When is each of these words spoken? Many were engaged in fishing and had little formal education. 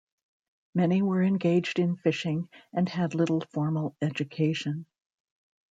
Many 0.73 1.03
were 1.03 1.21
engaged 1.21 1.77
in 1.77 1.95
fishing 1.95 2.49
and 2.73 2.89
had 2.89 3.13
little 3.13 3.41
formal 3.53 3.95
education. 4.01 4.87